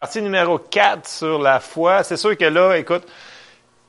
[0.00, 2.04] Partie numéro 4 sur la foi.
[2.04, 3.02] C'est sûr que là, écoute,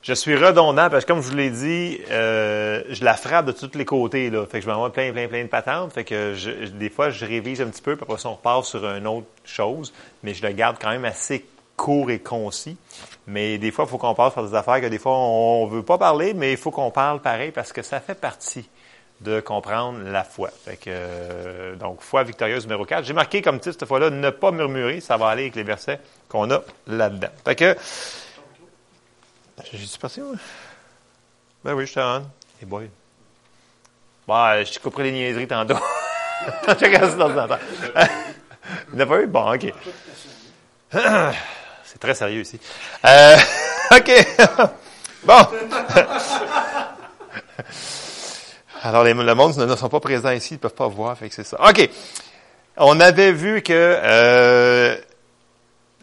[0.02, 3.52] je suis redondant parce que comme je vous l'ai dit, euh, je la frappe de
[3.52, 4.28] tous les côtés.
[4.28, 4.44] Là.
[4.44, 5.92] Fait que je m'envoie plein, plein, plein de patentes.
[5.92, 8.64] Fait que je, des fois, je révise un petit peu, puis après ça, on repart
[8.64, 9.92] sur une autre chose.
[10.24, 11.46] Mais je le garde quand même assez
[11.76, 12.76] court et concis.
[13.28, 15.84] Mais des fois, il faut qu'on passe par des affaires que des fois, on veut
[15.84, 18.68] pas parler, mais il faut qu'on parle pareil parce que ça fait partie
[19.20, 20.50] de comprendre la foi.
[20.64, 23.04] Fait que, euh, donc, foi victorieuse numéro 4.
[23.04, 25.00] J'ai marqué comme titre cette fois-là, ne pas murmurer.
[25.00, 27.28] Ça va aller avec les versets qu'on a là-dedans.
[27.44, 27.76] Fait que,
[29.72, 30.22] j'ai dit passé?
[31.64, 32.22] Ben oui, je te rends.
[32.62, 32.88] Et boy.
[34.26, 35.74] Bon, je te couperai les niaiseries tantôt.
[36.66, 37.58] je regarde temps.
[38.94, 39.26] Il pas eu?
[39.26, 39.72] Bon, OK.
[41.84, 42.60] C'est très sérieux ici.
[43.04, 43.36] Euh,
[43.90, 44.10] OK.
[45.24, 45.46] bon.
[48.82, 51.28] Alors, les, le monde ne sont pas présents ici, ils ne peuvent pas voir, fait
[51.28, 51.58] que c'est ça.
[51.68, 51.88] OK.
[52.76, 54.96] On avait vu que euh,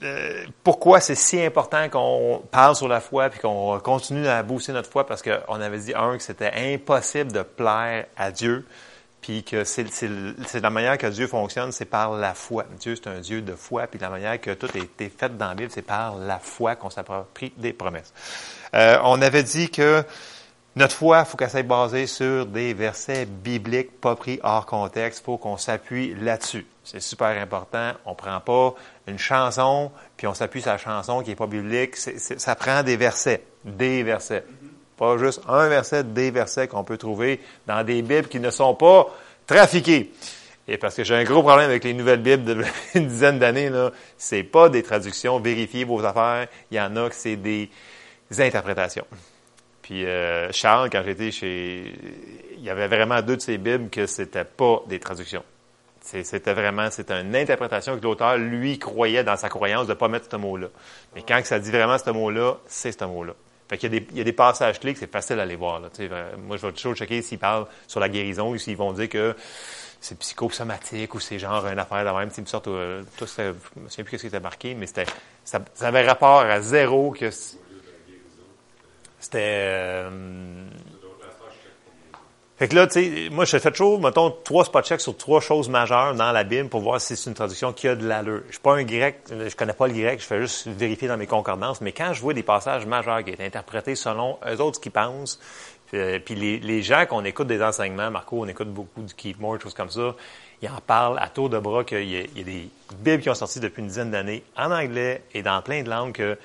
[0.03, 4.73] euh, pourquoi c'est si important qu'on parle sur la foi puis qu'on continue à booster
[4.73, 8.63] notre foi parce qu'on avait dit un que c'était impossible de plaire à Dieu
[9.21, 9.87] puis que c'est,
[10.61, 12.65] la manière que Dieu fonctionne, c'est par la foi.
[12.79, 15.47] Dieu c'est un Dieu de foi puis la manière que tout a été fait dans
[15.47, 18.13] la Bible, c'est par la foi qu'on s'approprie des promesses.
[18.75, 20.03] Euh, on avait dit que
[20.77, 25.21] notre foi, il faut qu'elle soit basée sur des versets bibliques pas pris hors contexte.
[25.21, 26.65] Il faut qu'on s'appuie là-dessus.
[26.83, 27.93] C'est super important.
[28.05, 28.75] On ne prend pas
[29.07, 31.95] une chanson, puis on s'appuie sur la chanson qui n'est pas biblique.
[31.95, 33.43] ça prend des versets.
[33.65, 34.43] Des versets.
[34.97, 38.75] Pas juste un verset, des versets qu'on peut trouver dans des Bibles qui ne sont
[38.75, 39.07] pas
[39.45, 40.13] trafiquées.
[40.67, 42.43] Et parce que j'ai un gros problème avec les nouvelles Bibles
[42.93, 46.47] d'une dizaine d'années, là, c'est pas des traductions, vérifiez vos affaires.
[46.71, 47.69] Il y en a que c'est des
[48.37, 49.05] interprétations.
[49.87, 51.93] Puis euh, Charles, quand j'étais chez,
[52.57, 55.43] il y avait vraiment deux de ces bibles que c'était pas des traductions.
[56.01, 60.27] C'était vraiment, c'était une interprétation que l'auteur, lui, croyait dans sa croyance de pas mettre
[60.29, 60.67] ce mot-là.
[61.15, 63.33] Mais quand ça dit vraiment ce mot-là, c'est ce mot-là.
[63.69, 65.43] Fait qu'il y a des, il y a des passages clés que c'est facile à
[65.43, 65.79] aller voir.
[65.79, 65.87] Là.
[66.37, 69.35] moi, je vais toujours checker s'ils parlent sur la guérison ou s'ils vont dire que
[70.01, 72.29] c'est psychosomatique ou c'est genre une affaire de même.
[72.37, 75.05] Une sorte, euh, tout, je me souviens plus ce qui était marqué, mais c'était,
[75.45, 77.29] ça, ça avait rapport à zéro que
[79.19, 79.39] c'était.
[79.41, 80.09] Euh,
[82.57, 85.39] fait que là, tu sais, moi, je fais toujours, mettons, trois spot checks sur trois
[85.41, 88.41] choses majeures dans la Bible pour voir si c'est une traduction qui a de l'allure.
[88.47, 91.17] Je suis pas un grec, je connais pas le grec, je fais juste vérifier dans
[91.17, 94.81] mes concordances, mais quand je vois des passages majeurs qui sont interprétés selon eux autres
[94.81, 95.39] qui pensent,
[95.93, 99.61] euh, puis les, gens qu'on écoute des enseignements, Marco, on écoute beaucoup du Keith Moore,
[99.61, 100.15] choses comme ça,
[100.59, 103.35] ils en parlent à tour de bras qu'il y, y, a des Bibles qui ont
[103.35, 106.37] sorti depuis une dizaine d'années en anglais et dans plein de langues que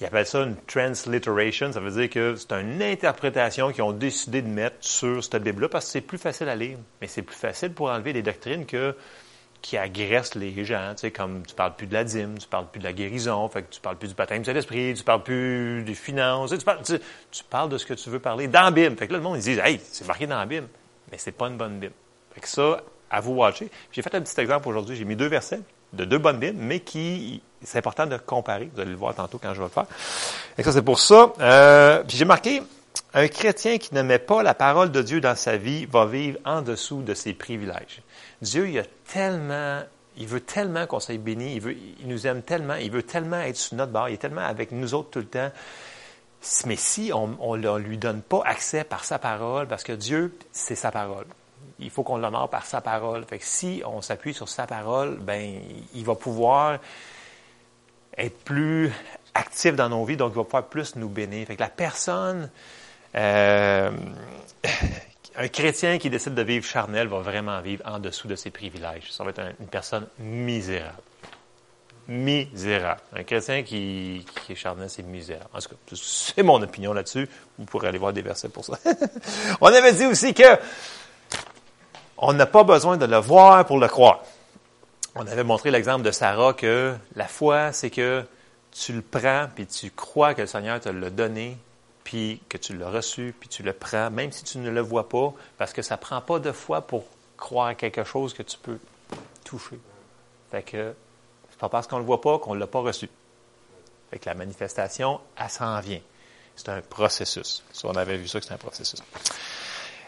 [0.00, 1.72] ils appellent ça une transliteration.
[1.72, 5.68] Ça veut dire que c'est une interprétation qu'ils ont décidé de mettre sur cette Bible-là
[5.68, 6.78] parce que c'est plus facile à lire.
[7.00, 10.92] Mais c'est plus facile pour enlever des doctrines qui agressent les gens.
[10.94, 13.48] Tu sais, comme tu parles plus de la dîme, tu parles plus de la guérison,
[13.48, 16.50] fait que tu parles plus du baptême de l'esprit, tu parles plus des finances.
[16.50, 18.96] Tu, parles, tu, parles de ce que tu veux parler dans la Bible.
[18.96, 20.68] Fait que là, le monde, ils disent, hey, c'est marqué dans la Bible.
[21.10, 21.94] Mais c'est pas une bonne Bible.
[22.34, 23.70] Fait que ça, à vous watcher.
[23.92, 24.94] J'ai fait un petit exemple aujourd'hui.
[24.94, 25.60] J'ai mis deux versets
[25.92, 28.70] de deux bonnes Bibles, mais qui c'est important de comparer.
[28.72, 29.86] Vous allez le voir tantôt quand je vais le faire.
[30.56, 31.32] Et ça, c'est pour ça.
[31.40, 32.62] Euh, puis j'ai marqué,
[33.12, 36.38] un chrétien qui ne met pas la parole de Dieu dans sa vie va vivre
[36.44, 38.02] en dessous de ses privilèges.
[38.40, 39.80] Dieu, il a tellement,
[40.16, 43.40] il veut tellement qu'on soit béni, il, veut, il nous aime tellement, il veut tellement
[43.40, 45.50] être sous notre bord, il est tellement avec nous autres tout le temps.
[46.66, 50.76] Mais si on ne lui donne pas accès par sa parole, parce que Dieu, c'est
[50.76, 51.26] sa parole
[51.78, 53.24] il faut qu'on l'honore par sa parole.
[53.24, 55.60] Fait que si on s'appuie sur sa parole, ben
[55.94, 56.78] il va pouvoir
[58.18, 58.92] être plus
[59.34, 61.46] actif dans nos vies, donc il va pouvoir plus nous bénir.
[61.46, 62.50] Fait que la personne,
[63.14, 63.90] euh,
[65.36, 69.12] un chrétien qui décide de vivre charnel va vraiment vivre en dessous de ses privilèges.
[69.12, 71.02] Ça va être une personne misérable.
[72.08, 73.00] Misérable.
[73.14, 75.50] Un chrétien qui, qui est charnel, c'est misérable.
[75.52, 77.28] En tout cas, c'est mon opinion là-dessus.
[77.58, 78.78] Vous pourrez aller voir des versets pour ça.
[79.60, 80.56] on avait dit aussi que
[82.18, 84.22] on n'a pas besoin de le voir pour le croire.
[85.18, 88.22] On avait montré l'exemple de Sarah que la foi, c'est que
[88.70, 91.56] tu le prends, puis tu crois que le Seigneur te l'a donné,
[92.04, 95.08] puis que tu l'as reçu, puis tu le prends, même si tu ne le vois
[95.08, 97.04] pas, parce que ça ne prend pas de foi pour
[97.38, 98.78] croire à quelque chose que tu peux
[99.44, 99.78] toucher.
[100.50, 100.94] Fait que
[101.48, 103.08] c'est pas parce qu'on ne le voit pas qu'on ne l'a pas reçu.
[104.10, 106.00] Fait que la manifestation, elle s'en vient.
[106.56, 107.64] C'est un processus.
[107.72, 109.00] Si on avait vu ça, que c'est un processus.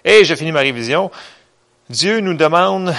[0.05, 1.11] Et je finis ma révision.
[1.89, 2.95] Dieu nous demande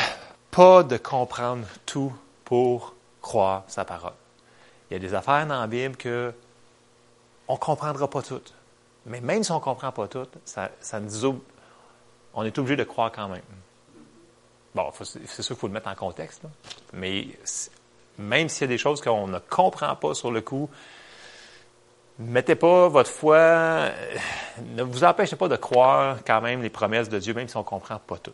[0.52, 2.14] pas de comprendre tout
[2.46, 4.14] pour croire sa parole.
[4.90, 6.34] Il y a des affaires dans la Bible que
[7.48, 8.54] on comprendra pas toutes.
[9.06, 10.70] Mais même si on comprend pas toutes, ça,
[11.00, 11.42] nous
[12.34, 13.42] on est obligé de croire quand même.
[14.76, 16.44] Bon, c'est sûr qu'il faut le mettre en contexte,
[16.94, 17.28] mais
[18.20, 20.70] même s'il y a des choses qu'on ne comprend pas sur le coup,
[22.20, 23.92] mettez pas votre foi, euh,
[24.76, 27.62] ne vous empêchez pas de croire quand même les promesses de Dieu, même si on
[27.62, 28.34] ne comprend pas tout.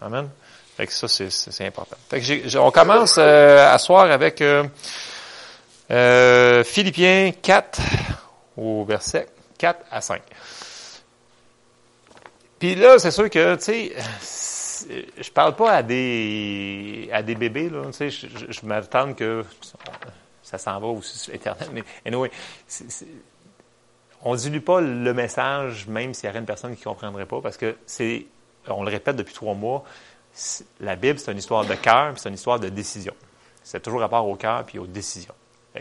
[0.00, 0.28] Amen.
[0.76, 1.96] Fait que ça, c'est important.
[2.58, 4.64] On commence euh, à soir avec euh,
[5.90, 7.80] euh, Philippiens 4
[8.56, 9.28] au verset
[9.58, 10.22] 4 à 5.
[12.58, 13.92] Puis là, c'est sûr que, tu sais,
[15.18, 19.44] je parle pas à des à des bébés, là, tu sais, je, m'attends que
[20.42, 22.30] ça s'en va aussi sur Internet, mais anyway,
[24.22, 27.40] on ne dilue pas le message, même s'il y aurait une personne qui comprendrait pas,
[27.40, 28.26] parce que c'est,
[28.68, 29.84] on le répète depuis trois mois,
[30.80, 33.14] la Bible, c'est une histoire de cœur, c'est une histoire de décision.
[33.62, 35.34] C'est toujours rapport au cœur puis aux décisions.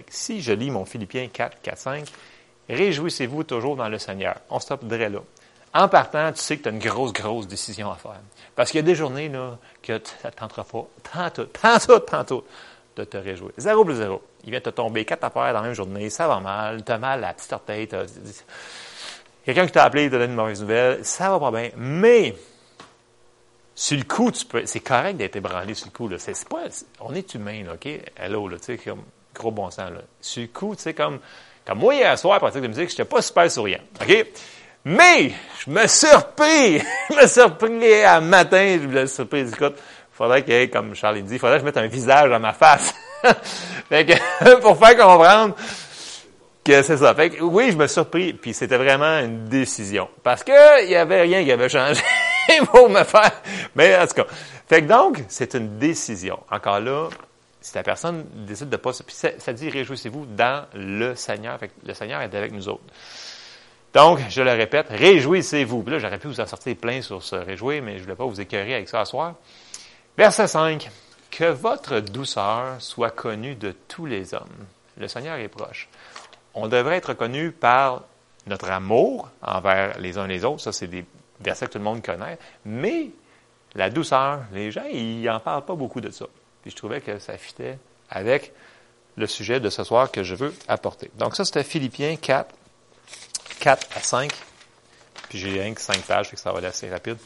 [0.09, 2.07] si je lis mon Philippiens 4, 4, 5,
[2.69, 4.35] réjouissez-vous toujours dans le Seigneur.
[4.49, 5.19] On stopperait là.
[5.73, 8.19] En partant, tu sais que tu as une grosse, grosse décision à faire.
[8.55, 12.45] Parce qu'il y a des journées là, que ça ne tentera pas, tantôt, tantôt, tantôt,
[12.97, 13.51] de te réjouir.
[13.57, 14.21] Zéro plus zéro.
[14.43, 16.97] Il vient te tomber quatre affaires dans la même journée, ça va mal, tu as
[16.97, 17.87] mal à la petite orteille,
[19.45, 21.69] quelqu'un qui t'a appelé, te donne une mauvaise nouvelle, ça va pas bien.
[21.77, 22.35] Mais
[23.75, 26.07] sur le coup, tu peux, c'est correct d'être ébranlé sur le coup.
[26.07, 26.17] Là.
[26.19, 26.63] C'est, pas,
[26.99, 27.87] on est humain, là, OK?
[28.17, 29.03] Hello, là, tu sais, comme
[29.33, 29.91] gros bon sens.
[29.91, 30.01] Là.
[30.19, 31.19] Sur le coup, tu sais, comme,
[31.65, 33.79] comme moi hier soir, pratique de musique, j'étais pas super souriant.
[34.01, 34.25] OK?
[34.83, 35.31] Mais,
[35.63, 36.79] je me surpris!
[37.09, 39.77] je me surpris à matin, je me suis surpris, écoute,
[40.11, 42.93] faudrait que, comme Charlie dit, faudrait que je mette un visage dans ma face.
[43.89, 45.55] fait que, pour faire comprendre
[46.63, 47.15] que c'est ça.
[47.15, 50.09] Fait que, oui, je me surpris, puis c'était vraiment une décision.
[50.23, 52.01] Parce que, il y avait rien qui avait changé.
[52.71, 53.41] pour me faire.
[53.75, 54.25] Mais en tout cas.
[54.67, 56.39] Fait que donc, c'est une décision.
[56.49, 57.09] Encore là,
[57.59, 58.91] si la personne décide de pas.
[59.05, 61.59] Puis ça, dit réjouissez-vous dans le Seigneur.
[61.59, 62.83] Fait que le Seigneur est avec nous autres.
[63.93, 65.83] Donc, je le répète, réjouissez-vous.
[65.83, 68.15] Puis là, j'aurais pu vous en sortir plein sur ce réjouir, mais je ne voulais
[68.15, 69.35] pas vous écœurer avec ça ce soir.
[70.17, 70.89] Verset 5.
[71.29, 74.65] Que votre douceur soit connue de tous les hommes.
[74.97, 75.89] Le Seigneur est proche.
[76.53, 78.03] On devrait être connu par
[78.47, 80.61] notre amour envers les uns les autres.
[80.61, 81.05] Ça, c'est des
[81.43, 83.09] verset que tout le monde connaît, mais
[83.75, 86.25] la douceur, les gens, ils n'en parlent pas beaucoup de ça.
[86.61, 87.77] Puis je trouvais que ça fitait
[88.09, 88.53] avec
[89.17, 91.11] le sujet de ce soir que je veux apporter.
[91.17, 92.53] Donc ça, c'était Philippiens 4,
[93.59, 94.31] 4 à 5.
[95.29, 97.17] Puis j'ai rien que 5 pages, fait que ça va aller assez rapide.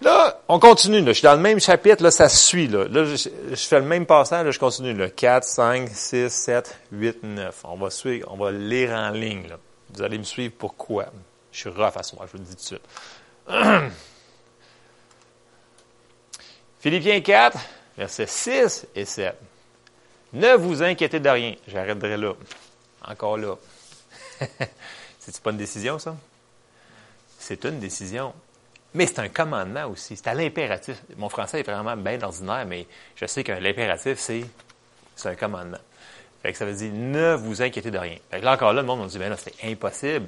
[0.00, 1.00] Là, on continue.
[1.00, 1.08] Là.
[1.08, 2.66] Je suis dans le même chapitre, là, ça suit.
[2.66, 4.92] Là, je, fais le même passage, là, je continue.
[4.92, 5.08] Là.
[5.08, 7.60] 4, 5, 6, 7, 8, 9.
[7.64, 9.46] On va suivre, on va lire en ligne.
[9.94, 11.06] Vous allez me suivre pourquoi.
[11.54, 12.82] Je suis rough à soi, je vous le dis tout de suite.
[16.80, 17.58] Philippiens 4,
[17.96, 19.36] versets 6 et 7.
[20.32, 21.54] Ne vous inquiétez de rien.
[21.68, 22.32] J'arrêterai là.
[23.06, 23.54] Encore là.
[25.20, 26.16] C'est pas une décision, ça?
[27.38, 28.34] C'est une décision.
[28.92, 30.16] Mais c'est un commandement aussi.
[30.16, 31.02] C'est à l'impératif.
[31.16, 32.86] Mon français est vraiment bien ordinaire, mais
[33.16, 34.44] je sais que l'impératif, c'est,
[35.16, 35.78] c'est un commandement.
[36.42, 38.16] Fait que ça veut dire ne vous inquiétez de rien.
[38.30, 40.26] Fait que là encore là, le monde me dit, ben là, c'est impossible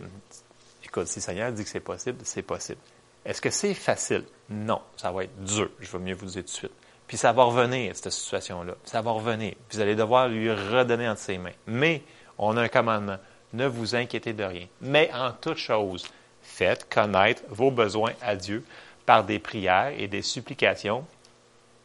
[1.05, 2.81] si le Seigneur dit que c'est possible, c'est possible.
[3.25, 4.25] Est-ce que c'est facile?
[4.49, 6.73] Non, ça va être dur, je vais mieux vous dire tout de suite.
[7.07, 8.75] Puis ça va revenir, cette situation-là.
[8.85, 9.55] Ça va revenir.
[9.71, 11.53] Vous allez devoir lui redonner entre ses mains.
[11.67, 12.03] Mais
[12.39, 13.19] on a un commandement.
[13.53, 14.67] Ne vous inquiétez de rien.
[14.81, 16.05] Mais en toute chose,
[16.43, 18.65] faites connaître vos besoins à Dieu
[19.05, 21.07] par des prières et des supplications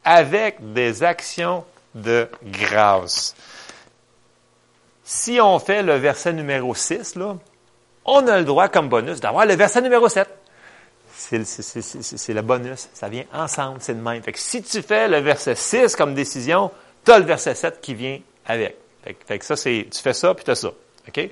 [0.04, 1.64] avec des actions
[1.94, 3.36] de grâce.
[5.04, 7.38] Si on fait le verset numéro 6, là,
[8.06, 10.28] on a le droit comme bonus d'avoir le verset numéro 7.
[11.14, 12.90] C'est le bonus.
[12.94, 14.22] Ça vient ensemble, c'est le même.
[14.24, 16.72] Fait que si tu fais le verset 6 comme décision,
[17.06, 18.78] tu as le verset 7 qui vient avec.
[19.26, 20.72] Fait, que ça, c'est, tu fais ça, puis tu ça.
[21.08, 21.30] OK?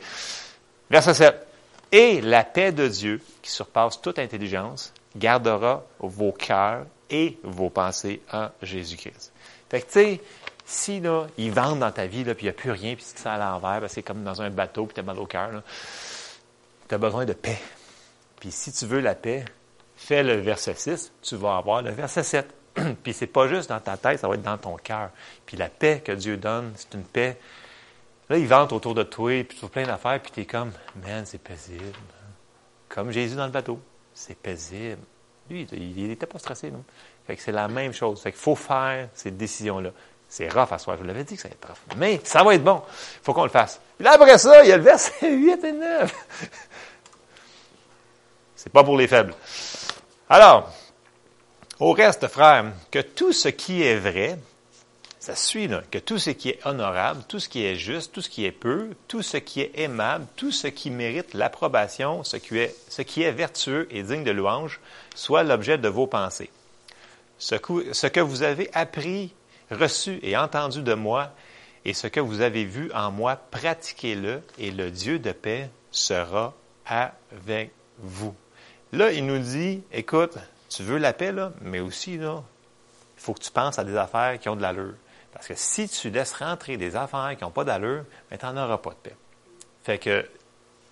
[0.90, 1.48] Verset 7.
[1.92, 8.22] Et la paix de Dieu, qui surpasse toute intelligence, gardera vos cœurs et vos pensées
[8.32, 9.32] en Jésus-Christ.
[9.70, 10.22] Fait que, tu sais,
[10.66, 13.04] si, là, ils vendent dans ta vie, là, puis il n'y a plus rien, puis
[13.04, 15.26] tu te sens à l'envers, c'est comme dans un bateau, puis tu as mal au
[15.26, 15.50] cœur,
[16.90, 17.60] tu as besoin de paix.
[18.40, 19.46] Puis si tu veux la paix,
[19.96, 22.54] fais le verset 6, tu vas avoir le verset 7.
[23.04, 25.12] puis c'est pas juste dans ta tête, ça va être dans ton cœur.
[25.46, 27.38] Puis la paix que Dieu donne, c'est une paix.
[28.30, 30.72] Là, il vente autour de toi, puis tu plein d'affaires, puis tu es comme,
[31.04, 31.84] man, c'est paisible.
[32.88, 33.80] Comme Jésus dans le bateau.
[34.14, 35.02] C'est paisible.
[35.50, 36.84] Lui, il n'était pas stressé, non?
[37.26, 38.22] Fait que c'est la même chose.
[38.22, 39.92] Fait qu'il faut faire ces décisions-là.
[40.28, 40.96] C'est rough à soi.
[40.96, 41.98] Je vous l'avais dit que ça va être rough.
[41.98, 42.84] Mais ça va être bon.
[42.86, 43.82] Il faut qu'on le fasse.
[43.98, 46.16] Puis là, après ça, il y a le verset 8 et 9.
[48.62, 49.34] C'est pas pour les faibles.
[50.30, 50.70] Alors,
[51.80, 54.38] au reste, frères, que tout ce qui est vrai,
[55.18, 58.20] ça suit, là, que tout ce qui est honorable, tout ce qui est juste, tout
[58.20, 62.36] ce qui est peu, tout ce qui est aimable, tout ce qui mérite l'approbation, ce
[62.36, 64.82] qui est, ce qui est vertueux et digne de louange,
[65.16, 66.52] soit l'objet de vos pensées.
[67.38, 69.34] Ce que vous avez appris
[69.72, 71.32] reçu et entendu de moi,
[71.86, 76.54] et ce que vous avez vu en moi, pratiquez-le, et le Dieu de paix sera
[76.86, 78.36] avec vous.
[78.92, 80.38] Là, il nous dit, écoute,
[80.70, 82.44] tu veux la paix, là, mais aussi, là,
[83.18, 84.94] il faut que tu penses à des affaires qui ont de l'allure.
[85.34, 88.58] Parce que si tu laisses rentrer des affaires qui n'ont pas d'allure, ben, tu n'en
[88.58, 89.16] auras pas de paix.
[89.84, 90.26] Fait que,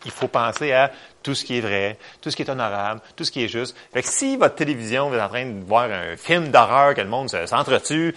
[0.06, 0.92] il faut penser à
[1.24, 3.76] tout ce qui est vrai, tout ce qui est honorable, tout ce qui est juste.
[3.94, 7.10] Fait que si votre télévision, êtes en train de voir un film d'horreur que le
[7.10, 8.16] monde s'entretue,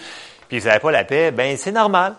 [0.49, 2.17] puis vous n'avez pas la paix, ben c'est normal.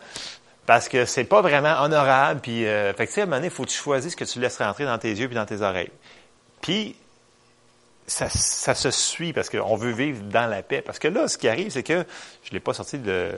[0.66, 2.40] Parce que c'est pas vraiment honorable.
[2.42, 4.24] Puis, euh, fait que, à un moment donné, il faut que tu choisisses ce que
[4.24, 5.92] tu laisses rentrer dans tes yeux puis dans tes oreilles.
[6.62, 6.96] Puis,
[8.12, 10.82] ça, ça, se suit parce qu'on veut vivre dans la paix.
[10.82, 12.06] Parce que là, ce qui arrive, c'est que,
[12.44, 13.32] je ne l'ai pas sorti de,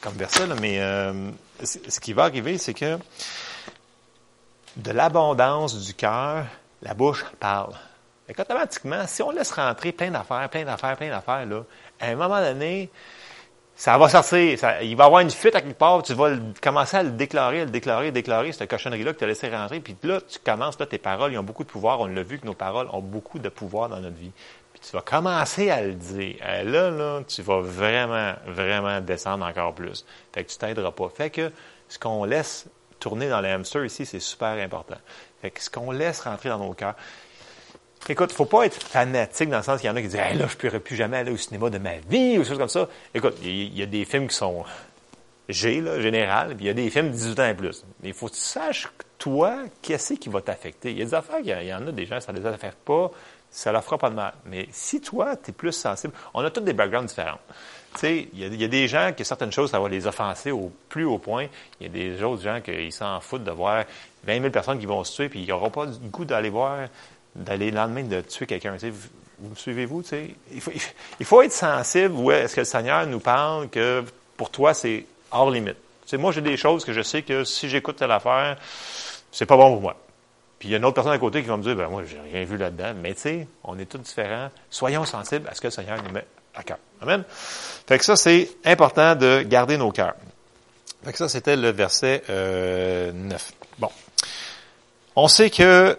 [0.00, 1.30] comme verset, là, mais euh,
[1.62, 2.98] ce qui va arriver, c'est que
[4.76, 6.46] de l'abondance du cœur,
[6.82, 7.74] la bouche parle.
[8.28, 11.62] Et automatiquement, si on laisse rentrer plein d'affaires, plein d'affaires, plein d'affaires, là,
[12.00, 12.90] à un moment donné,
[13.76, 14.58] ça va sortir.
[14.58, 17.10] Ça, il va y avoir une fuite à quelque part, tu vas commencer à le
[17.10, 19.80] déclarer, à le déclarer, à déclarer, cette cochonnerie-là que tu as laissé rentrer.
[19.80, 22.00] Puis là, tu commences, là, tes paroles, ils ont beaucoup de pouvoir.
[22.00, 24.32] On l'a vu que nos paroles ont beaucoup de pouvoir dans notre vie.
[24.72, 26.36] Puis tu vas commencer à le dire.
[26.48, 30.04] Et là, là, tu vas vraiment, vraiment descendre encore plus.
[30.32, 31.08] Fait que tu t'aideras pas.
[31.08, 31.50] Fait que
[31.88, 32.66] ce qu'on laisse
[33.00, 34.96] tourner dans les hamsters ici, c'est super important.
[35.42, 36.94] Fait que ce qu'on laisse rentrer dans nos cœurs,
[38.06, 40.36] Écoute, faut pas être fanatique dans le sens qu'il y en a qui disent hey,
[40.36, 42.58] là, je ne pourrais plus jamais aller au cinéma de ma vie ou des choses
[42.58, 42.86] comme ça.
[43.14, 44.62] Écoute, il y, a des films qui sont
[45.48, 47.84] G, là, général, puis il y a des films de 18 ans et plus.
[48.02, 50.90] Mais il faut que tu saches, toi, qu'est-ce qui va t'affecter?
[50.90, 52.78] Il y a des affaires, il y, en a des gens, ça ne les affecte
[52.84, 53.10] pas,
[53.50, 54.34] ça leur fera pas de mal.
[54.44, 57.40] Mais si toi, tu es plus sensible, on a tous des backgrounds différents.
[57.94, 60.72] Tu sais, il y, a, des gens que certaines choses, ça va les offenser au
[60.88, 61.46] plus haut point.
[61.80, 63.84] Il y a des autres gens qui s'en foutent de voir
[64.24, 66.88] 20 000 personnes qui vont se tuer, puis ils n'auront pas le goût d'aller voir
[67.34, 68.76] d'aller le lendemain de tuer quelqu'un.
[69.38, 70.02] Vous, suivez-vous?
[70.52, 70.72] Il faut,
[71.20, 74.04] il faut être sensible où est-ce que le Seigneur nous parle que
[74.36, 75.76] pour toi, c'est hors limite.
[76.14, 78.56] moi, j'ai des choses que je sais que si j'écoute telle affaire,
[79.32, 79.96] c'est pas bon pour moi.
[80.58, 82.04] Puis il y a une autre personne à côté qui va me dire, ben moi,
[82.04, 82.94] j'ai rien vu là-dedans.
[83.00, 84.50] Mais tu sais, on est tous différents.
[84.70, 86.24] Soyons sensibles à ce que le Seigneur nous met
[86.54, 86.78] à cœur.
[87.02, 87.24] Amen.
[87.28, 90.14] Fait que ça, c'est important de garder nos cœurs.
[91.04, 93.52] Fait que ça, c'était le verset euh, 9.
[93.78, 93.90] Bon.
[95.16, 95.98] On sait que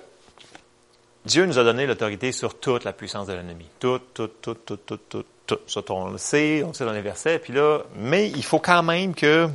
[1.25, 3.65] Dieu nous a donné l'autorité sur toute la puissance de l'ennemi.
[3.79, 5.59] Tout, tout, tout, tout, tout, tout, tout.
[5.65, 7.39] Ça, on le sait, on le sait dans les versets.
[7.39, 9.49] Puis là, mais il faut quand même que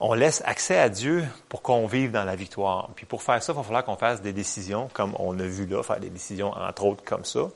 [0.00, 2.90] on laisse accès à Dieu pour qu'on vive dans la victoire.
[2.96, 5.66] Puis pour faire ça, il va falloir qu'on fasse des décisions, comme on a vu
[5.66, 7.48] là, faire des décisions, entre autres, comme ça.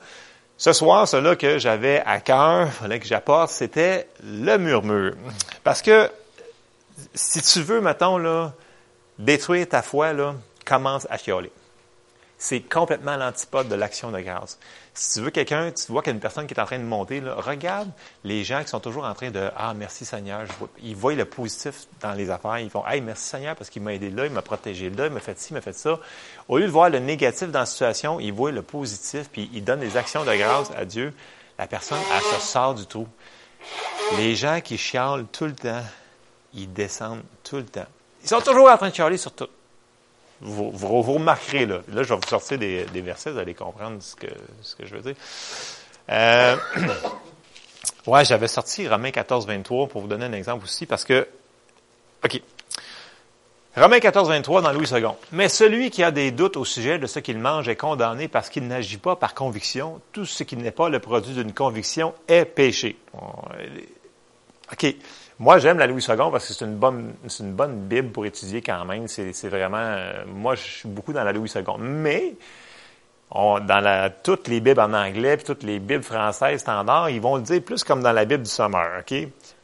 [0.56, 5.14] Ce soir, cela que j'avais à cœur, fallait que j'apporte, c'était le murmure.
[5.64, 6.08] Parce que
[7.12, 8.52] si tu veux, mettons, là,
[9.18, 11.50] détruire ta foi, là, commence à chialer.
[12.38, 14.58] C'est complètement l'antipode de l'action de grâce.
[14.92, 16.78] Si tu veux quelqu'un, tu vois qu'il y a une personne qui est en train
[16.78, 17.88] de monter, regarde
[18.24, 20.42] les gens qui sont toujours en train de Ah, merci Seigneur.
[20.82, 22.58] Ils voient le positif dans les affaires.
[22.58, 25.12] Ils font Hey, merci Seigneur parce qu'il m'a aidé là, il m'a protégé là, il
[25.12, 25.98] m'a fait ci, il m'a fait ça.
[26.48, 29.64] Au lieu de voir le négatif dans la situation, ils voient le positif, puis ils
[29.64, 31.14] donnent des actions de grâce à Dieu.
[31.58, 33.08] La personne, elle se sort du tout.
[34.18, 35.82] Les gens qui chialent tout le temps,
[36.52, 37.86] ils descendent tout le temps.
[38.22, 39.48] Ils sont toujours en train de chialer sur tout.
[40.40, 41.80] Vous, vous, remarquerez, là.
[41.92, 44.26] Là, je vais vous sortir des, versets, vous allez comprendre ce que,
[44.62, 45.14] ce que je veux dire.
[46.10, 46.56] Euh,
[48.06, 51.26] ouais, j'avais sorti Romains 14, 23 pour vous donner un exemple aussi, parce que,
[52.24, 52.42] OK.
[53.76, 55.04] Romains 14, 23 dans Louis II.
[55.32, 58.48] Mais celui qui a des doutes au sujet de ce qu'il mange est condamné parce
[58.48, 60.00] qu'il n'agit pas par conviction.
[60.12, 62.96] Tout ce qui n'est pas le produit d'une conviction est péché.
[64.72, 64.96] OK.
[65.38, 68.24] Moi, j'aime la Louis II parce que c'est une bonne, c'est une bonne Bible pour
[68.24, 69.06] étudier quand même.
[69.06, 71.62] C'est, vraiment, euh, moi, je suis beaucoup dans la Louis II.
[71.78, 72.36] Mais,
[73.30, 77.42] dans toutes les Bibles en anglais, puis toutes les Bibles françaises standards, ils vont le
[77.42, 79.14] dire plus comme dans la Bible du Sommeur, OK?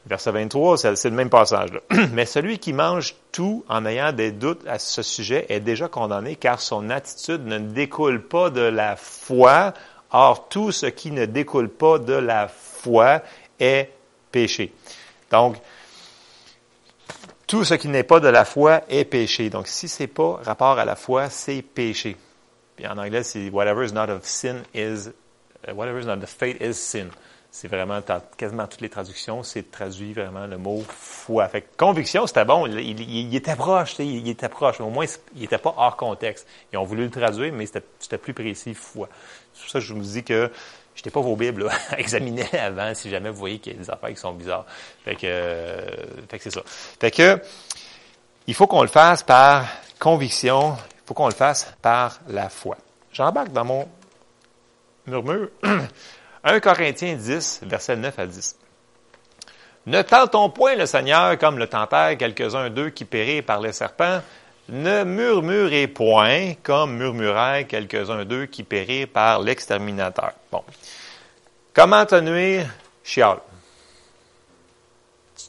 [0.05, 1.71] Verset 23, c'est, c'est le même passage.
[1.71, 1.79] Là.
[2.13, 6.35] Mais celui qui mange tout en ayant des doutes à ce sujet est déjà condamné
[6.35, 9.73] car son attitude ne découle pas de la foi.
[10.11, 13.21] Or, tout ce qui ne découle pas de la foi
[13.59, 13.89] est
[14.31, 14.71] péché.
[15.33, 15.57] Donc,
[17.47, 19.49] tout ce qui n'est pas de la foi est péché.
[19.49, 22.15] Donc, si c'est pas rapport à la foi, c'est péché.
[22.75, 25.09] Puis en anglais, c'est whatever is not of sin is,
[25.67, 27.07] uh, whatever is not of faith is sin.
[27.49, 27.99] C'est vraiment,
[28.37, 31.47] quasiment toutes les traductions, c'est traduit vraiment le mot foi.
[31.47, 32.67] Fait conviction, c'était bon.
[32.67, 34.79] Il, était proche, il, était proche.
[34.79, 36.47] Mais au moins, il n'était pas hors contexte.
[36.71, 39.09] Ils ont voulu le traduire, mais c'était plus précis, foi.
[39.53, 40.51] C'est pour ça que je vous dis que
[40.95, 44.09] Jetez pas vos Bibles, examinez avant si jamais vous voyez qu'il y a des affaires
[44.09, 44.65] qui sont bizarres.
[45.03, 45.79] Fait que, euh,
[46.29, 46.61] fait que c'est ça.
[46.99, 47.41] Fait que,
[48.47, 49.65] il faut qu'on le fasse par
[49.99, 52.77] conviction, il faut qu'on le fasse par la foi.
[53.11, 53.87] J'embarque dans mon
[55.07, 55.49] murmure
[56.43, 58.57] 1 Corinthiens 10, verset 9 à 10.
[59.85, 64.21] Ne tentons point le Seigneur comme le tentèrent quelques-uns d'eux qui périrent par les serpents.
[64.69, 70.31] Ne murmurez point comme murmurèrent quelques-uns d'eux qui périrent par l'exterminateur.
[70.51, 70.63] Bon.
[71.73, 72.67] Comment te nuire?
[73.03, 73.39] Chiale.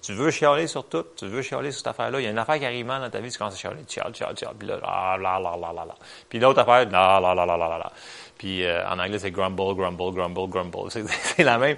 [0.02, 2.38] Tu veux chialer sur tout, tu veux chialer sur cette affaire-là, il y a une
[2.38, 4.76] affaire qui arrive dans ta vie, tu commences à chialer, chiales, tu chiales, puis là,
[4.76, 5.94] là, là, là, là, là, là.
[6.28, 7.92] Puis l'autre affaire, là, là, là, là, là, là.
[8.36, 10.90] Puis euh, en anglais, c'est grumble, grumble, grumble, grumble.
[10.90, 11.76] C'est la même.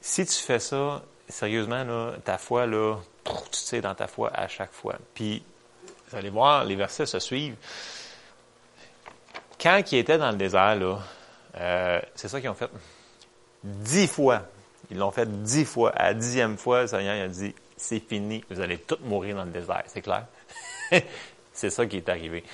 [0.00, 4.48] Si tu fais ça, sérieusement, là, ta foi, là, tu sais dans ta foi à
[4.48, 4.96] chaque fois.
[5.14, 5.44] Puis,
[6.14, 7.56] vous allez voir, les versets se suivent.
[9.60, 10.98] Quand ils étaient dans le désert, là,
[11.58, 12.70] euh, c'est ça qu'ils ont fait.
[13.64, 14.42] Dix fois.
[14.92, 15.90] Ils l'ont fait dix fois.
[15.90, 19.44] À la dixième fois, le Seigneur a dit, c'est fini, vous allez tous mourir dans
[19.44, 19.82] le désert.
[19.86, 20.26] C'est clair?
[21.52, 22.44] c'est ça qui est arrivé.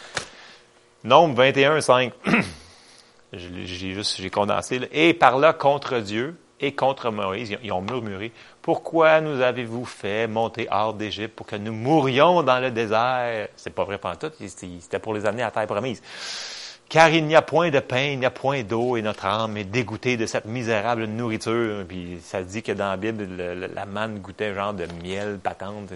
[1.05, 2.15] Nombre 21, 5.
[3.35, 4.81] j'ai juste, j'ai condensé.
[4.93, 7.57] Et par là contre Dieu, et contre Moïse.
[7.63, 12.61] Ils ont murmuré, Pourquoi nous avez-vous fait monter hors d'Égypte pour que nous mourions dans
[12.61, 13.49] le désert?
[13.57, 14.31] C'est pas vrai tout.
[14.39, 16.03] c'était pour les amener à terre promise.
[16.91, 19.57] Car il n'y a point de pain, il n'y a point d'eau, et notre âme
[19.57, 21.85] est dégoûtée de cette misérable nourriture.
[21.87, 23.29] Puis ça dit que dans la Bible,
[23.73, 25.93] la manne goûtait genre de miel patente.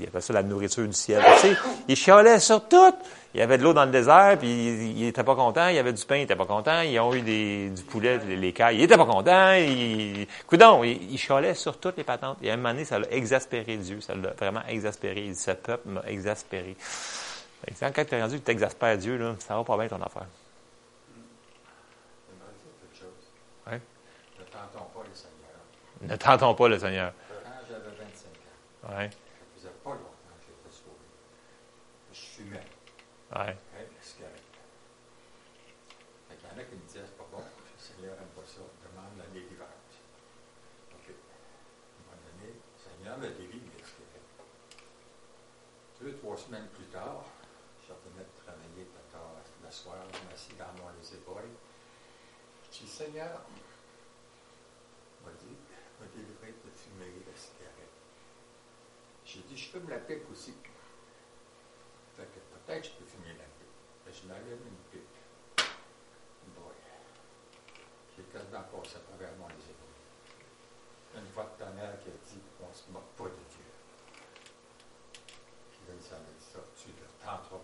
[0.00, 1.22] Il avait ça la nourriture du ciel.
[1.34, 2.94] Tu sais, il chialait sur tout.
[3.34, 5.68] Il y avait de l'eau dans le désert, puis il n'était pas content.
[5.68, 6.80] Il y avait du pain, il n'était pas content.
[6.80, 8.76] Ils ont eu du poulet, les cailles.
[8.76, 9.52] Il n'était pas content.
[9.52, 12.38] Il, coudon, il, il chialait sur toutes les patentes.
[12.42, 14.00] Et à un moment donné, ça l'a exaspéré Dieu.
[14.00, 15.30] Ça l'a vraiment exaspéré.
[15.34, 16.74] Ce peuple m'a exaspéré.
[17.80, 20.26] Quand tu es rendu que tu exaspères Dieu, là, ça va pas bien ton affaire.
[23.66, 23.80] Ouais.
[24.38, 25.60] Ne tentons pas le Seigneur.
[26.00, 27.12] Ne tentons pas le Seigneur.
[27.44, 29.10] Quand j'avais 25 ans, ouais.
[29.10, 29.18] ça
[29.54, 31.06] faisait pas longtemps que j'étais sauvé.
[32.12, 32.66] Je fumais.
[33.34, 33.56] Ouais.
[33.74, 34.42] Ouais, c'est correct.
[36.28, 38.46] Fait qu'il y en a qui me disaient, c'est pas bon, le Seigneur n'aime pas
[38.46, 39.94] ça, demande la délivrance.
[40.94, 41.08] OK.
[41.08, 44.28] À un moment donné, le Seigneur me délivre, c'est correct.
[46.00, 47.24] Deux, trois semaines plus tard,
[47.88, 49.32] je revenais de travailler tard
[49.64, 51.48] le soir, je m'assis dans mon les épaules.
[52.70, 53.40] Je dis, Seigneur,
[55.24, 55.56] m'a dit,
[55.98, 57.96] m'a délivré de fumer la cigarette.
[59.24, 60.54] J'ai dit, je fume la pipe aussi.
[62.16, 63.72] Fait que peut-être je peux fumer la pipe.
[64.04, 65.16] Que je m'allume une pipe.
[66.54, 66.74] Boy.
[68.16, 69.96] J'ai quasiment passé à travers mon les épaules.
[71.16, 73.64] Une voix de tonnerre qui a dit, on se moque pas de Dieu.
[75.70, 76.16] Puis là, il s'en
[77.28, 77.56] a dit ça,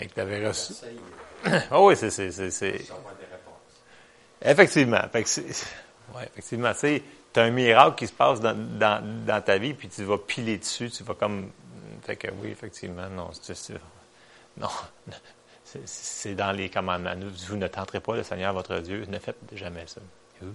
[0.00, 0.72] tu t'avais reçu.
[1.44, 2.80] De Ah oui, c'est, c'est.
[4.42, 5.02] Effectivement.
[5.12, 5.44] Fait que c'est,
[6.14, 6.72] ouais, effectivement.
[6.72, 10.04] Tu sais, t'as un miracle qui se passe dans, dans, dans ta vie, puis tu
[10.04, 11.50] vas piler dessus, tu vas comme.
[12.02, 13.74] Fait que oui, effectivement, non, c'est, c'est-
[14.56, 14.68] non.
[15.84, 17.14] C'est, dans les commandements.
[17.14, 19.04] Nous, Vous ne tenterez pas le Seigneur votre Dieu.
[19.06, 20.00] Ne faites jamais ça.
[20.42, 20.46] Ouh.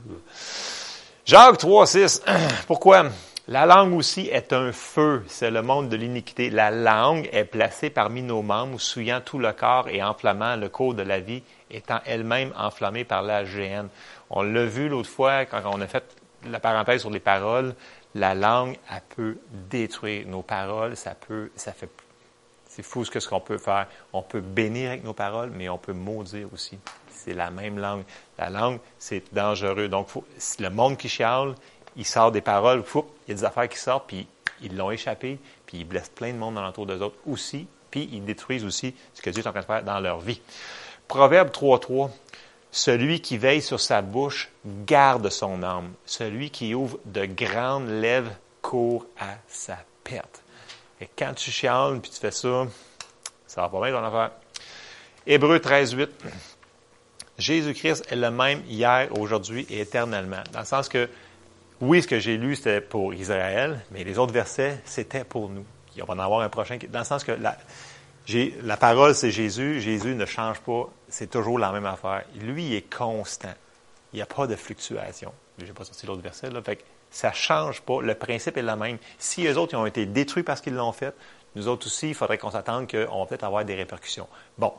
[1.26, 2.22] Jacques 3, 6.
[2.68, 3.06] Pourquoi?
[3.48, 6.50] La langue aussi est un feu, c'est le monde de l'iniquité.
[6.50, 10.94] La langue est placée parmi nos membres, souillant tout le corps et enflammant le cours
[10.94, 13.88] de la vie, étant elle-même enflammée par la géhenne.
[14.30, 16.04] On l'a vu l'autre fois quand on a fait
[16.46, 17.74] la parenthèse sur les paroles.
[18.16, 19.38] La langue, elle peut
[19.70, 21.90] détruire nos paroles, ça peut, ça fait
[22.68, 23.88] c'est fou ce qu'on peut faire.
[24.14, 26.80] On peut bénir avec nos paroles, mais on peut maudire aussi.
[27.24, 28.04] C'est la même langue.
[28.38, 29.88] La langue, c'est dangereux.
[29.88, 30.26] Donc, faut,
[30.60, 31.56] le monde qui chiale,
[31.96, 34.28] il sort des paroles, il y a des affaires qui sortent, puis
[34.62, 38.24] ils l'ont échappé, puis ils blessent plein de monde alentour d'eux autres aussi, puis ils
[38.24, 40.42] détruisent aussi ce que Dieu est en train de faire dans leur vie.
[41.08, 42.10] Proverbe 3.3.
[42.72, 45.94] Celui qui veille sur sa bouche garde son âme.
[46.08, 48.32] Celui qui ouvre de grandes lèvres
[48.64, 50.42] court à sa perte.
[51.00, 52.66] Et quand tu chiales puis tu fais ça,
[53.46, 54.32] ça va pas bien ton affaire.
[55.28, 56.10] Hébreu 13, 8.
[57.38, 60.44] Jésus-Christ est le même hier, aujourd'hui et éternellement.
[60.52, 61.10] Dans le sens que,
[61.82, 65.66] oui, ce que j'ai lu, c'était pour Israël, mais les autres versets, c'était pour nous.
[65.96, 66.78] Il va en avoir un prochain.
[66.90, 69.80] Dans le sens que la, parole, c'est Jésus.
[69.82, 70.90] Jésus ne change pas.
[71.10, 72.24] C'est toujours la même affaire.
[72.36, 73.54] Lui, il est constant.
[74.12, 75.34] Il n'y a pas de fluctuation.
[75.58, 76.50] Je n'ai pas sorti l'autre verset,
[77.12, 78.02] ça ne change pas.
[78.02, 78.98] Le principe est le même.
[79.20, 81.14] Si eux autres ils ont été détruits parce qu'ils l'ont fait,
[81.56, 84.28] nous autres aussi, il faudrait qu'on s'attende qu'on va peut-être avoir des répercussions.
[84.58, 84.74] Bon.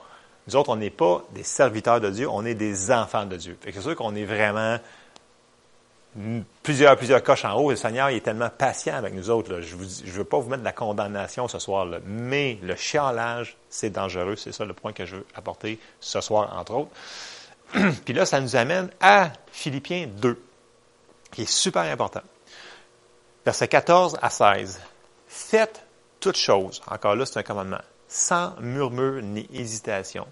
[0.46, 3.56] Nous autres, on n'est pas des serviteurs de Dieu, on est des enfants de Dieu.
[3.62, 4.78] C'est sûr qu'on est vraiment
[6.62, 7.70] plusieurs, plusieurs coches en haut.
[7.70, 9.60] Le Seigneur il est tellement patient avec nous autres.
[9.60, 11.98] Je ne veux pas vous mettre de la condamnation ce soir, là.
[12.04, 14.36] mais le chialage, c'est dangereux.
[14.36, 16.90] C'est ça le point que je veux apporter ce soir, entre autres.
[18.04, 20.40] Puis là, ça nous amène à Philippiens 2,
[21.32, 22.22] qui est super important.
[23.44, 24.80] Versets 14 à 16.
[25.26, 25.84] Faites
[26.20, 27.80] toutes choses, encore là, c'est un commandement,
[28.14, 30.24] sans murmure ni hésitation,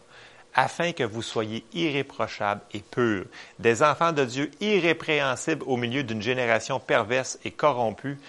[0.55, 3.25] afin que vous soyez irréprochables et purs,
[3.59, 8.21] des enfants de Dieu irrépréhensibles au milieu d'une génération perverse et corrompue,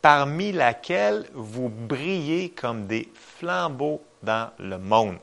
[0.00, 5.18] parmi laquelle vous brillez comme des flambeaux dans le monde.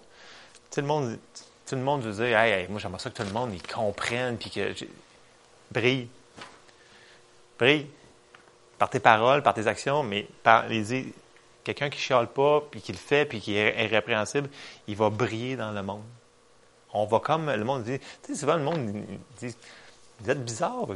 [0.69, 1.17] Tout le monde,
[1.65, 4.50] tout le monde veut dire, hey, moi j'aimerais ça que tout le monde comprenne, puis
[4.50, 4.73] que
[5.71, 6.10] brille.
[7.58, 7.88] Brille.
[8.78, 11.13] Par tes paroles, par tes actions, mais par les
[11.73, 14.49] quelqu'un qui chiale pas, puis qui le fait, puis qui est irrépréhensible,
[14.88, 16.03] il va briller dans le monde.
[16.93, 19.06] On va comme, le monde dit, tu sais, souvent le monde
[19.39, 19.56] dit,
[20.19, 20.88] vous êtes bizarre,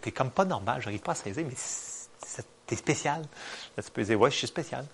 [0.00, 1.54] t'es comme pas normal, j'arrive pas à saisir, mais
[2.66, 3.22] t'es spécial.
[3.76, 4.86] Là, tu peux dire, ouais, je suis spécial.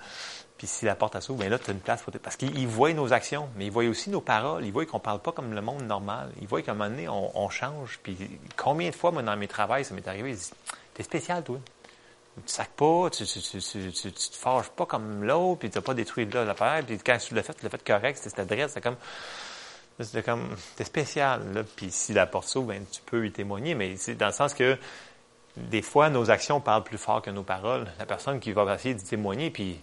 [0.56, 2.02] Puis si la porte s'ouvre, bien là, tu as une place.
[2.02, 4.64] Pour Parce qu'ils voient nos actions, mais ils voient aussi nos paroles.
[4.64, 6.32] Ils voient qu'on ne parle pas comme le monde normal.
[6.40, 8.00] Ils voient qu'à un moment donné, on, change.
[8.02, 8.16] Puis
[8.56, 10.54] combien de fois, moi, dans mes travaux, ça m'est arrivé, ils disent
[10.94, 11.58] T'es spécial, toi.
[12.44, 15.82] Tu sacs pas, tu, tu, tu, tu, te fâches pas comme l'autre, puis tu n'as
[15.82, 16.84] pas détruit là l'affaire.
[16.86, 18.96] Puis quand tu l'as fait, tu l'as fait correct, c'était adresse, c'est comme.
[19.98, 20.54] C'était comme.
[20.76, 21.62] T'es spécial, là.
[21.64, 23.74] Puis si la porte s'ouvre, ben, tu peux y témoigner.
[23.74, 24.76] Mais c'est dans le sens que
[25.56, 27.86] des fois, nos actions parlent plus fort que nos paroles.
[27.98, 29.80] La personne qui va essayer de témoigner, puis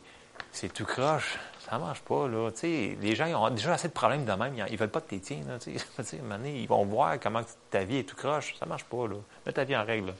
[0.52, 1.40] c'est tout croche.
[1.68, 2.50] Ça marche pas, là.
[2.62, 4.54] les gens ils ont déjà assez de problèmes de même.
[4.70, 5.58] Ils, veulent pas de tes tiens, là.
[6.46, 8.56] ils vont voir comment ta vie est tout croche.
[8.60, 9.16] Ça marche pas, là.
[9.46, 10.14] Mets ta vie en règle,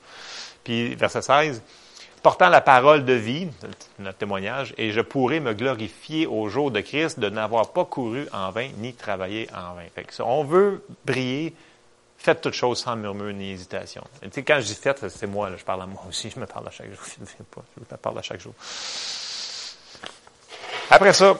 [0.64, 1.62] Puis, verset 16.
[2.24, 3.48] Portant la parole de vie,
[3.98, 8.26] notre témoignage, et je pourrai me glorifier au jour de Christ de n'avoir pas couru
[8.32, 9.84] en vain ni travaillé en vain.
[9.94, 11.54] Fait on veut briller,
[12.16, 14.02] faites toutes choses sans murmure ni hésitation.
[14.22, 16.70] quand je dis faites, c'est moi, je parle à moi aussi, je me parle à
[16.70, 17.04] chaque jour.
[17.76, 18.54] Je me parle à chaque jour.
[20.88, 21.36] Après ça,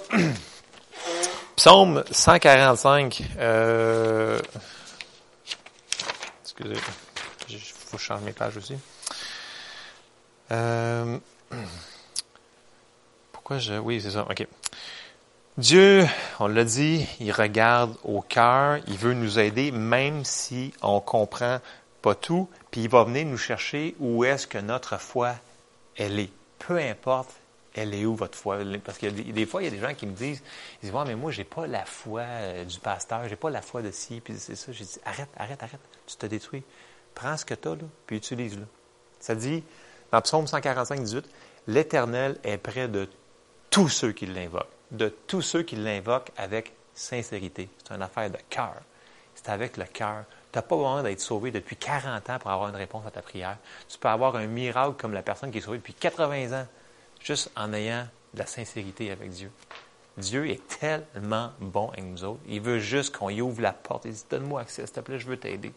[1.56, 3.22] psaume 145.
[3.38, 4.38] Euh,
[6.42, 6.74] excusez,
[7.48, 8.76] il faut changer mes pages aussi.
[10.50, 11.18] Euh,
[13.32, 13.74] pourquoi je...
[13.74, 14.26] Oui, c'est ça.
[14.28, 14.46] OK.
[15.56, 16.04] Dieu,
[16.40, 21.60] on l'a dit, il regarde au cœur, il veut nous aider, même si on comprend
[22.02, 25.34] pas tout, puis il va venir nous chercher où est-ce que notre foi,
[25.96, 26.30] elle est.
[26.58, 27.30] Peu importe
[27.74, 28.58] elle est où votre foi?
[28.84, 30.42] Parce que des, fois, il y a des gens qui me disent,
[30.82, 33.82] ils disent, mais moi, j'ai pas la foi euh, du pasteur, j'ai pas la foi
[33.82, 34.72] de ci, puis c'est ça.
[34.72, 36.62] J'ai dit, arrête, arrête, arrête, tu te détruis.
[37.14, 38.66] Prends ce que tu as, là, puis utilise-le.
[39.18, 39.64] Ça dit,
[40.14, 41.28] dans Psaume 145, 18,
[41.66, 43.08] l'Éternel est près de
[43.68, 47.68] tous ceux qui l'invoquent, de tous ceux qui l'invoquent avec sincérité.
[47.82, 48.76] C'est une affaire de cœur.
[49.34, 50.22] C'est avec le cœur.
[50.52, 53.22] Tu n'as pas besoin d'être sauvé depuis 40 ans pour avoir une réponse à ta
[53.22, 53.58] prière.
[53.88, 56.66] Tu peux avoir un miracle comme la personne qui est sauvée depuis 80 ans
[57.20, 59.50] juste en ayant de la sincérité avec Dieu.
[60.16, 62.40] Dieu est tellement bon avec nous autres.
[62.46, 64.04] Il veut juste qu'on y ouvre la porte.
[64.04, 65.72] Il dit, donne-moi accès, s'il te plaît, je veux t'aider.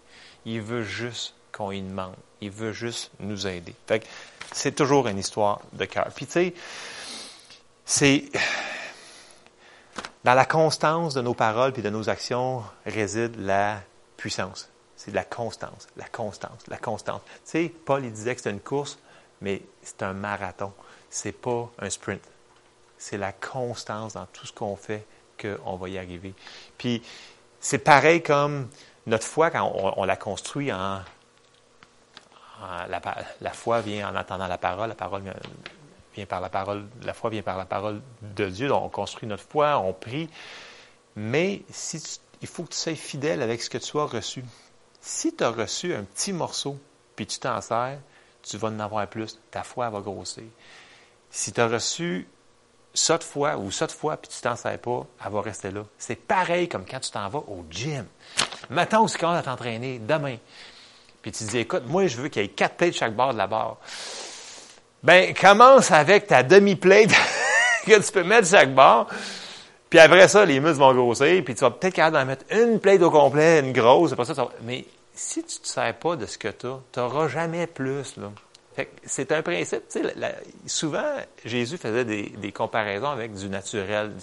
[0.46, 2.16] Il veut juste qu'on y demande.
[2.42, 3.74] Il veut juste nous aider.
[3.88, 4.06] Fait
[4.52, 6.08] c'est toujours une histoire de cœur.
[6.16, 6.54] Puis tu sais,
[7.86, 8.26] c'est
[10.24, 13.82] dans la constance de nos paroles et de nos actions réside la
[14.16, 14.70] puissance.
[14.96, 17.22] C'est la constance, la constance, la constance.
[17.26, 18.98] Tu sais, Paul il disait que c'était une course,
[19.42, 20.74] mais c'est un marathon
[21.10, 22.22] c'est pas un sprint.
[22.98, 25.06] C'est la constance dans tout ce qu'on fait
[25.40, 26.34] qu'on va y arriver.
[26.78, 27.02] Puis,
[27.60, 28.70] c'est pareil comme
[29.06, 31.02] notre foi, quand on, la construit en.
[32.90, 35.24] La, foi vient en attendant la parole, la parole
[36.16, 38.68] vient, par la parole, la foi vient par la parole de Dieu.
[38.68, 40.30] Donc, on construit notre foi, on prie.
[41.16, 41.64] Mais
[42.42, 44.44] il faut que tu sois fidèle avec ce que tu as reçu.
[45.02, 46.78] Si tu as reçu un petit morceau,
[47.16, 48.00] puis tu t'en sers,
[48.44, 49.40] tu vas en avoir plus.
[49.52, 50.44] Ta foi va grossir.
[51.30, 52.28] Si tu as reçu
[52.94, 55.72] ça de fois ou ça de fois, puis tu t'en sais pas, elle va rester
[55.72, 55.84] là.
[55.98, 58.06] C'est pareil comme quand tu t'en vas au gym.
[58.70, 60.38] Maintenant, aussi quand à t'entraîner, demain.
[61.22, 63.34] Puis tu dis, écoute, moi, je veux qu'il y ait quatre plates de chaque bord
[63.34, 63.78] de la barre.
[65.04, 67.12] Ben, commence avec ta demi-plate
[67.86, 69.08] que tu peux mettre chaque bord.
[69.90, 72.80] Puis après ça, les muscles vont grossir, puis tu vas peut-être capable d'en mettre une
[72.80, 74.50] plate au complet, une grosse, après ça, ça.
[74.64, 77.68] Mais si tu ne te sers pas de ce que tu as, tu n'auras jamais
[77.68, 78.32] plus, là.
[79.04, 79.84] C'est un principe.
[80.66, 84.14] souvent, Jésus faisait des, comparaisons avec du naturel,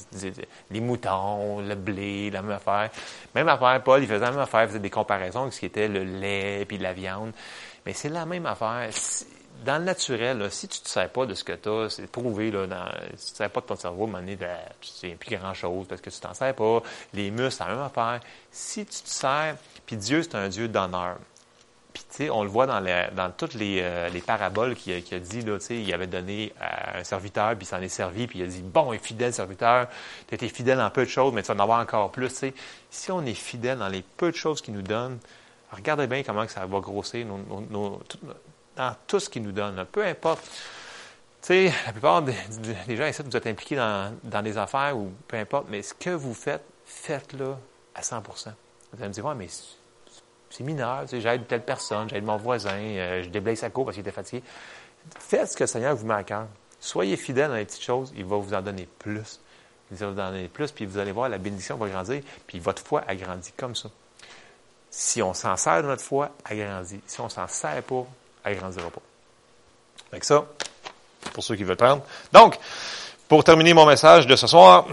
[0.71, 2.91] les moutons, le blé, la même affaire.
[3.35, 5.67] Même affaire, Paul, il faisait la même affaire, il faisait des comparaisons avec ce qui
[5.67, 7.33] était le lait puis la viande.
[7.85, 8.89] Mais c'est la même affaire.
[9.65, 12.07] Dans le naturel, si tu ne te sers pas de ce que tu as, c'est
[12.07, 12.67] prouvé, là,
[13.17, 15.17] si tu ne sers pas de ton cerveau, à un donné, ben, tu ne sais
[15.17, 16.83] plus grand-chose parce que tu t'en sers pas.
[17.15, 18.21] Les muscles, c'est la même affaire.
[18.51, 21.17] Si tu te sers, puis Dieu, c'est un Dieu d'honneur.
[22.21, 26.53] On le voit dans, toutes les, euh, les paraboles qu'il a, dit, il avait donné
[26.61, 29.33] à un serviteur, puis il s'en est servi, puis il a dit, bon, et fidèle
[29.33, 29.89] serviteur,
[30.29, 32.45] tu été fidèle dans peu de choses, mais tu vas en avoir encore plus.
[32.91, 35.19] Si on est fidèle dans les peu de choses qu'il nous donne,
[35.73, 37.27] regardez bien comment ça va grossir
[38.77, 39.85] dans tout ce qu'il nous donne.
[39.91, 40.49] Peu importe.
[41.49, 42.33] La plupart des,
[42.97, 46.11] gens ici, vous êtes impliqués dans, dans des affaires ou peu importe, mais ce que
[46.11, 47.55] vous faites, faites-le
[47.95, 49.49] à 100% Vous allez me dire, ouais, mais
[50.57, 54.03] c'est mineur, j'aide telle personne, j'aide mon voisin, euh, je déblaye sa cour parce qu'il
[54.03, 54.41] était fatigué.
[55.19, 56.47] Faites ce que le Seigneur vous met à cœur.
[56.79, 59.41] Soyez fidèles dans les petites choses, il va vous en donner plus.
[59.91, 62.61] Il va vous en donner plus, puis vous allez voir, la bénédiction va grandir, puis
[62.61, 63.89] votre foi agrandit comme ça.
[64.91, 67.01] Si on s'en sert de notre foi, agrandit.
[67.05, 68.07] Si on s'en sert pas,
[68.45, 69.03] elle grandira pas.
[70.13, 70.45] Avec ça,
[71.33, 72.05] pour ceux qui veulent prendre.
[72.33, 72.57] Donc,
[73.27, 74.87] pour terminer mon message de ce soir,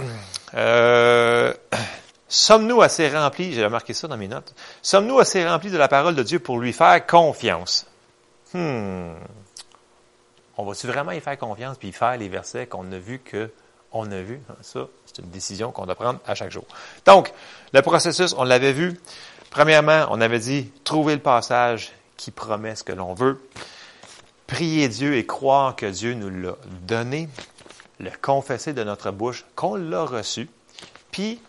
[0.56, 1.54] euh,
[2.32, 6.15] sommes-nous assez remplis, j'ai remarqué ça dans mes notes, sommes-nous assez remplis de la parole
[6.15, 7.86] de Dieu pour lui faire confiance?
[8.54, 9.13] Hmm.
[10.58, 13.52] On va-tu vraiment y faire confiance puis faire les versets qu'on a vus que
[13.91, 14.39] on a vu?
[14.62, 16.65] Ça, c'est une décision qu'on doit prendre à chaque jour.
[17.06, 17.34] Donc,
[17.74, 18.98] le processus, on l'avait vu.
[19.50, 23.46] Premièrement, on avait dit trouver le passage qui promet ce que l'on veut.
[24.48, 26.56] Prier Dieu et croire que Dieu nous l'a
[26.88, 27.28] donné.
[28.00, 30.50] Le confesser de notre bouche qu'on l'a reçu.
[31.12, 31.41] Puis,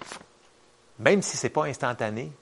[0.98, 2.32] même si ce n'est pas instantané,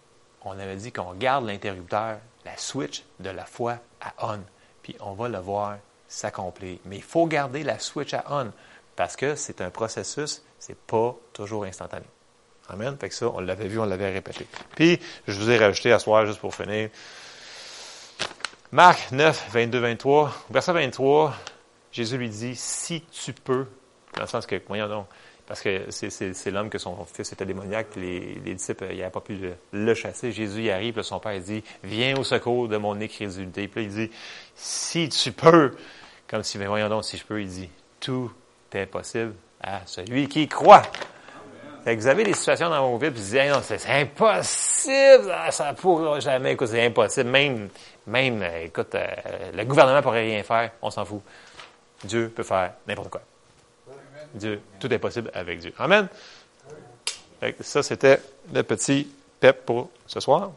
[0.43, 4.41] on avait dit qu'on garde l'interrupteur, la switch de la foi à on.
[4.83, 5.77] Puis on va le voir
[6.09, 6.79] s'accomplir.
[6.87, 8.53] Mais il faut garder la switch à on
[8.97, 12.07] parce que c'est un processus, c'est pas toujours instantané.
[12.69, 12.97] Amen.
[13.01, 14.47] Fait que ça, on l'avait vu, on l'avait répété.
[14.77, 16.91] Puis, je vous ai rajouté à soir, juste pour finir.
[18.71, 20.33] Marc 9, 22, 23.
[20.51, 21.35] Verset 23,
[21.91, 23.67] Jésus lui dit, si tu peux,
[24.15, 25.07] dans le sens que, voyons donc,
[25.51, 29.21] parce que c'est l'homme que son fils était démoniaque, les, les disciples, il n'avaient pas
[29.21, 29.37] pu
[29.73, 30.31] le, chasser.
[30.31, 33.67] Jésus y arrive, son père dit, viens au secours de mon incrédulité.
[33.67, 34.11] Puis il dit,
[34.55, 35.75] si tu peux,
[36.29, 38.31] comme si, voyons donc, si je peux, il dit, tout
[38.73, 40.83] est possible à celui qui croit.
[41.83, 45.35] Fait que vous avez des situations dans vos vies, puis vous dites, non, c'est impossible,
[45.51, 47.29] ça ne pourra jamais, écoute, c'est impossible.
[47.29, 47.71] Même,
[48.07, 51.23] même, écoute, euh, le gouvernement pourrait rien faire, on s'en fout.
[52.05, 53.23] Dieu peut faire n'importe quoi.
[54.35, 55.73] Dieu, tout est possible avec Dieu.
[55.79, 56.09] Amen.
[57.61, 58.21] ça, c'était
[58.53, 59.09] le petit
[59.40, 60.53] pep pour ce soir.